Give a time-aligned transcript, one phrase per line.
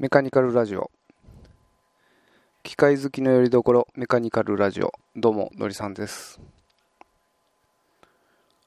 [0.00, 0.92] メカニカルラジオ。
[2.62, 4.92] 機械好きのよりどころメカニカルラジオ。
[5.16, 6.40] どうものりさんです。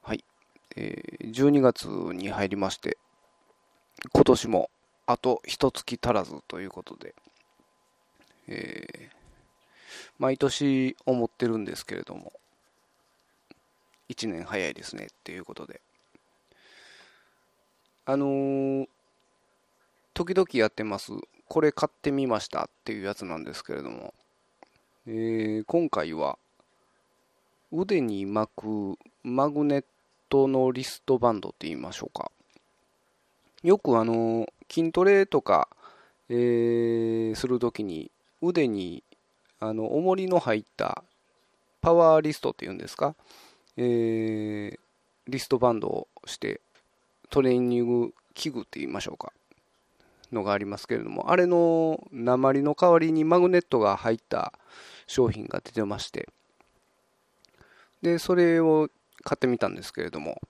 [0.02, 0.26] はい、
[0.76, 2.98] えー、12月に入りまして
[4.12, 4.70] 今年も
[5.06, 7.16] あと一月足らずということで、
[8.50, 9.10] えー、
[10.20, 12.34] 毎年思ってるんですけれども
[14.10, 15.80] 1年早いですねっていうことで。
[18.06, 18.88] あのー
[20.22, 21.14] 時々やってます、
[21.48, 24.14] これ買ってみましたっていうやつなんですけれども、
[25.08, 26.38] えー、今回は
[27.72, 29.86] 腕に巻くマグネッ
[30.30, 32.30] トのリストバンドって言いましょうか。
[33.64, 35.68] よくあの筋トレとか、
[36.30, 38.12] えー、するときに
[38.44, 39.04] 腕に
[39.60, 41.04] あの重りの入った
[41.82, 43.16] パワーリストっていうんですか、
[43.76, 44.80] えー、
[45.28, 46.62] リストバンドをして
[47.32, 49.34] トレーニング器具って言いましょうか。
[50.32, 54.54] のがありますけれども、あれの鉛の代わりにマグネットが入った
[55.08, 56.30] 商品が出てまして、
[58.02, 58.90] で、それを
[59.24, 60.42] 買ってみたんですけれども、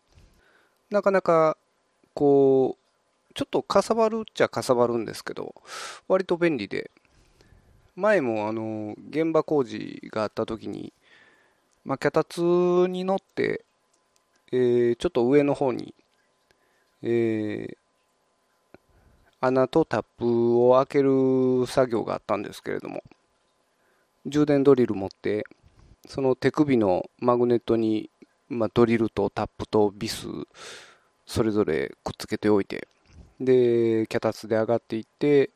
[0.89, 1.57] なかなか、
[2.13, 5.55] こう、ちょっとかさばるっちゃかさばるんですけど、
[6.07, 6.91] 割と便利で、
[7.95, 10.93] 前もあの、現場工事があった時に、
[11.83, 12.41] まあ、脚立
[12.89, 13.66] に乗って、
[14.51, 15.95] え、ちょっと上の方に、
[17.01, 17.77] えー、
[19.42, 23.03] 穴とタップを開ける作業があったんですけれども、
[24.28, 25.45] 充電ドリル持って、
[26.08, 28.12] その手首のマグネットに、
[28.50, 30.28] まあ、ドリルとタップとビス、
[31.25, 32.88] それぞれくっつけておいて、
[33.39, 35.50] で、脚立で上がっていって、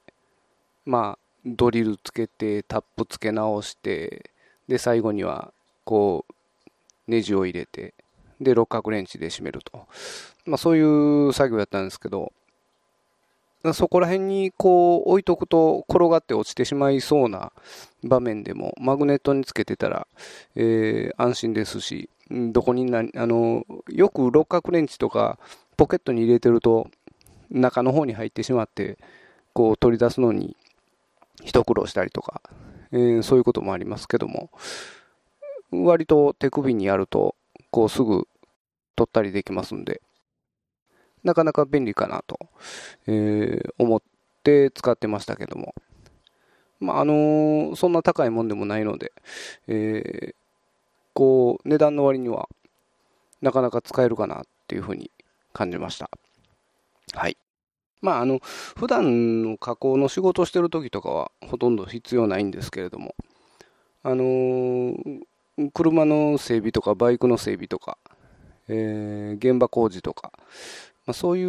[0.84, 4.32] まあ、ドリルつけて、タップつけ直して、
[4.68, 6.34] で、最後には、こう、
[7.08, 7.94] ネジを入れて、
[8.42, 9.88] で、六角レンチで締めると。
[10.46, 12.34] まあ、そういう作業やったんですけど、
[13.74, 17.52] そこら辺にこう置いとくと転がって落ちてしまいそうな
[18.04, 20.08] 場面でもマグネットにつけてたら、
[20.56, 25.38] えー、安心ですし、どこにな、あの、よく六角レンチとか
[25.78, 26.88] ポケットに入れてると
[27.50, 28.98] 中の方に入ってしまって、
[29.54, 30.56] こう取り出すのに
[31.44, 32.42] 一苦労したりとか、
[32.92, 34.50] えー、そういうこともありますけども、
[35.72, 37.36] 割と手首にやると、
[37.72, 38.28] こうすぐ
[38.96, 40.02] 取ったりできますんで、
[41.26, 42.40] なかなか便利かなと、
[43.08, 44.02] えー、思っ
[44.44, 45.76] て使ってましたけども。
[46.80, 49.12] まあ、あのー、そんな高いもんでもないので、
[49.68, 50.36] えー、
[51.14, 52.48] こう、値段の割には、
[53.42, 55.10] なかなか使えるかなっていうふうに
[55.52, 56.10] 感じました。
[57.14, 57.38] はい。
[58.02, 58.40] まあ、あの、
[58.78, 63.16] 普段の加工の仕事してる時とかはほとんど必要ないんですけれども、
[64.04, 65.22] あのー、
[65.74, 67.98] 車の整備とかバイクの整備とか、
[68.68, 70.32] えー、現場工事とか、
[71.06, 71.46] まあ、そうい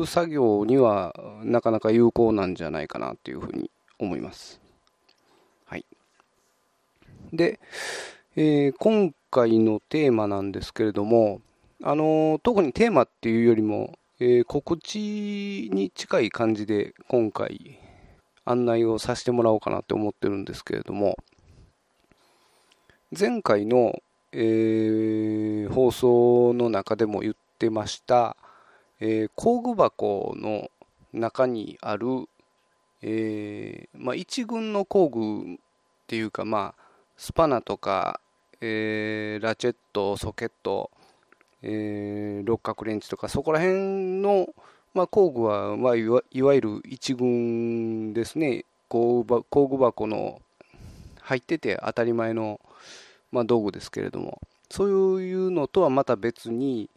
[0.00, 4.60] う作業にはなかなか有効なんじゃないかなっていうふうに思います。
[5.66, 5.86] はい。
[7.32, 7.60] で、
[8.34, 11.40] えー、今回のテーマなんですけれども、
[11.82, 17.78] あの特にテーマっていうよりも、えー、告知に近い感じで今回
[18.44, 21.16] 案内をさせてもらおうかなって思ってるんですけれども、
[23.16, 24.00] 前回の、
[24.32, 28.36] えー、放送の中でも言ってました、
[29.04, 30.70] えー、工具箱の
[31.12, 32.28] 中にある、
[33.02, 35.56] えー、まあ、一軍の工具っ
[36.06, 36.82] ていうか、まあ、
[37.16, 38.20] スパナとか、
[38.60, 40.88] えー、ラチェット、ソケット、
[41.62, 44.46] え六角レンチとか、そこら辺の、
[44.94, 48.64] まあ、工具は、まあ、いわゆる一軍ですね。
[48.88, 50.40] 工具工具箱の
[51.22, 52.60] 入ってて当たり前の、
[53.32, 54.40] まあ、道具ですけれども、
[54.70, 56.88] そういうのとはまた別に、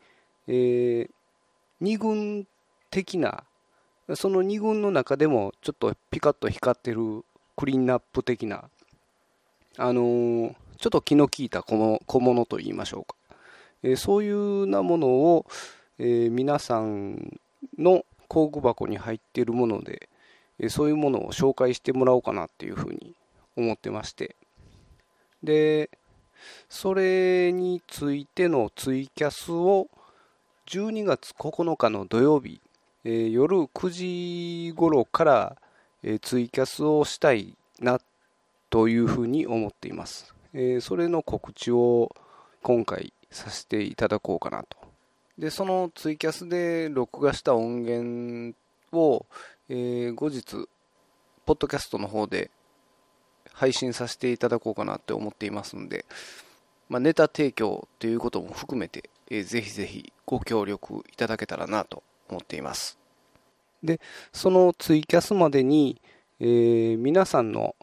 [0.48, 1.15] えー、
[1.82, 2.48] 2軍
[2.90, 3.44] 的な、
[4.16, 7.24] その2軍の中でもちょっとピカッと光ってる
[7.56, 8.70] クリーンナップ的な、
[9.78, 13.16] あのー、ちょっと気の利いた小物と言いましょうか。
[13.84, 15.46] えー、そういうなものを、
[16.00, 17.40] えー、皆さん
[17.78, 20.10] の工具箱に入っているもので、
[20.60, 23.14] えそういうものを紹介してもらおうかなっていうふうに
[23.56, 24.36] 思ってまして。
[25.44, 25.90] で、
[26.70, 29.88] それについてのツイキャスを
[30.68, 32.60] 12月9日の土曜日、
[33.04, 35.58] えー、夜9時頃から、
[36.02, 38.00] え、ツイキャスをしたいな
[38.70, 40.34] というふうに思っています。
[40.54, 42.16] え、それの告知を
[42.64, 44.78] 今回させていただこうかなと。
[45.38, 48.56] で、そのツイキャスで録画した音源
[48.92, 49.26] を、
[49.70, 50.68] え後日、
[51.46, 52.50] ポッドキャストの方で
[53.54, 56.06] 配信させていただこうかなって思っていますので、
[56.90, 62.98] まあ、ネタ提供ということも含めて、えー、ぜひぜひご協力いただけたらなと思っています。
[63.84, 64.00] で、
[64.34, 66.02] そのツイキャスまでに、
[66.40, 67.76] えー、皆さんの、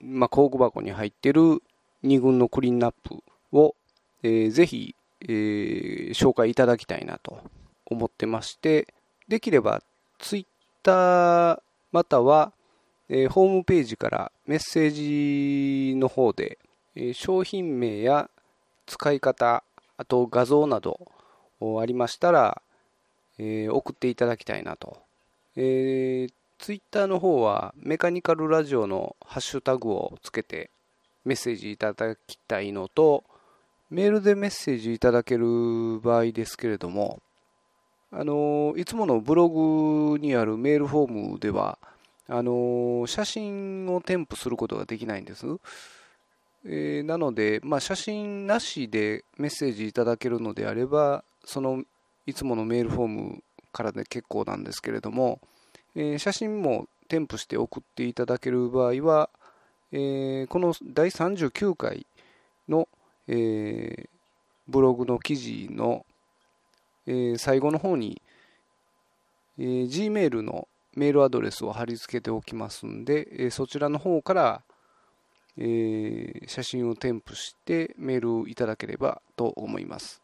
[0.00, 1.62] まあ、工具箱に入ってる
[2.04, 3.22] 2軍のクリーンナップ
[3.52, 3.74] を、
[4.22, 7.40] えー、ぜひ、えー、紹介いただきたいなと
[7.86, 8.94] 思ってまして、
[9.28, 9.82] できれば
[10.18, 10.46] ツイッ
[10.82, 11.60] ター
[11.92, 12.52] または、
[13.08, 16.58] えー、ホームページからメッセージの方で、
[16.94, 18.28] えー、商品名や
[18.86, 19.64] 使い方、
[19.96, 21.00] あと画像など
[21.80, 22.62] ありましたら、
[23.38, 24.98] えー、送っていただきたいなと。
[25.56, 30.70] えー、ツイッターの方はメカニカルラジオのハッシュタグをつけて
[31.24, 33.24] メッセージいただきたいのと、
[33.90, 37.20] メールでメッセージいただける場合ですけれども、
[38.12, 41.78] あのいつものブログにあるメールフォームでは、
[42.28, 45.46] あの写真を添付することができないんです。
[46.68, 51.84] えー、なので、まあ、写真なしでメッセージいただけるのであれば、その
[52.26, 55.40] いつものメールフォームからで結構なんですけれども、
[55.94, 59.30] えー、写真も添付して送っていただける場合は、
[59.92, 62.04] えー、この第39回
[62.68, 62.88] の、
[63.28, 64.08] え、
[64.66, 66.04] ブログの記事の、
[67.06, 68.20] え、最後の方に、
[69.58, 74.62] え、Gmail のメールアドレスを貼り付けておきますんで、え、そちらの方から、
[75.58, 80.22] えー、写真を添付してメールいただければと思います。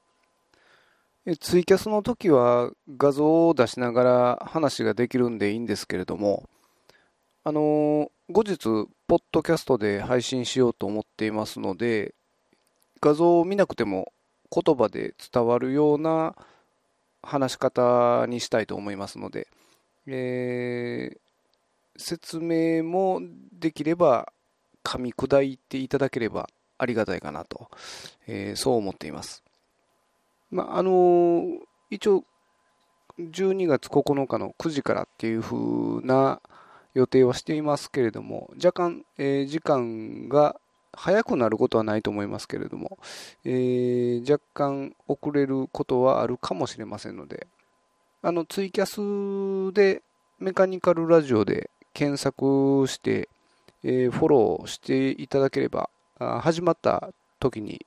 [1.40, 6.48] ツイキャスの時は画像を出しながら話ができるんでいいんですけれども、
[7.44, 12.14] あの後日、ポッドキャストで配信しようと思っていますので、
[13.00, 14.12] 画像を見なくても
[14.50, 16.34] 言葉で伝わるような
[17.22, 19.48] 話し方にしたいと思いますので、
[20.06, 21.18] えー、
[21.96, 23.20] 説明も
[23.52, 24.31] できれば
[24.84, 26.48] 噛み砕いていただければ
[26.78, 27.70] ありがたいかなと、
[28.26, 29.42] えー、そう思っています。
[30.50, 31.58] まあ、あのー、
[31.90, 32.24] 一応、
[33.18, 36.40] 12月9日の9時からっていう風な
[36.94, 40.56] 予定はしていますけれども、若干、えー、時間が
[40.94, 42.98] 早くなることはないと思いますけれども、
[43.44, 47.46] えー、若干遅れることはあるかもしれませんので、
[48.22, 50.02] あの、ツイキャスで
[50.38, 53.28] メカニカルラジオで検索して、
[53.84, 57.84] えー、フォローしていただければ、始まった時に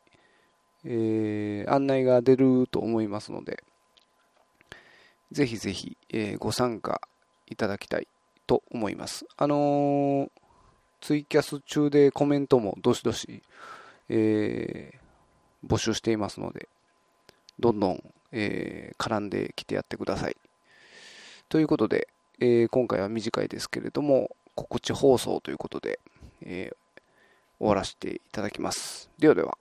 [0.87, 3.63] えー、案内が出ると思いますので、
[5.31, 7.01] ぜひぜひ、えー、ご参加
[7.47, 8.07] いただきたい
[8.45, 9.25] と思います。
[9.35, 10.29] あのー、
[11.01, 13.41] ツイキャス中でコメントもどしどし、
[14.09, 16.69] えー、募集していますので、
[17.59, 20.37] どんどん、えー、絡んできてやってください。
[21.49, 22.09] ということで、
[22.39, 25.99] えー、今回は短いですけれども、告知放送ということで、
[26.41, 27.01] えー、
[27.59, 29.09] 終わらせていただきます。
[29.19, 29.57] ではでは。